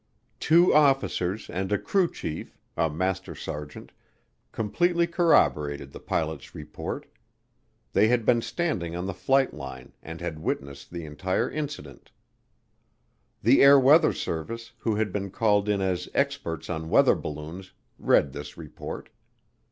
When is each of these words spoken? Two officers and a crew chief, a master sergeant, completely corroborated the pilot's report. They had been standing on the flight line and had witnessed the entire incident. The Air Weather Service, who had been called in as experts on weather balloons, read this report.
Two 0.39 0.73
officers 0.73 1.47
and 1.47 1.71
a 1.71 1.77
crew 1.77 2.11
chief, 2.11 2.57
a 2.75 2.89
master 2.89 3.35
sergeant, 3.35 3.91
completely 4.51 5.05
corroborated 5.05 5.91
the 5.91 5.99
pilot's 5.99 6.55
report. 6.55 7.05
They 7.93 8.07
had 8.07 8.25
been 8.25 8.41
standing 8.41 8.95
on 8.95 9.05
the 9.05 9.13
flight 9.13 9.53
line 9.53 9.93
and 10.01 10.19
had 10.19 10.39
witnessed 10.39 10.89
the 10.89 11.05
entire 11.05 11.51
incident. 11.51 12.09
The 13.43 13.61
Air 13.61 13.79
Weather 13.79 14.11
Service, 14.11 14.71
who 14.79 14.95
had 14.95 15.11
been 15.11 15.29
called 15.29 15.69
in 15.69 15.81
as 15.81 16.09
experts 16.15 16.67
on 16.67 16.89
weather 16.89 17.13
balloons, 17.13 17.73
read 17.99 18.33
this 18.33 18.57
report. 18.57 19.09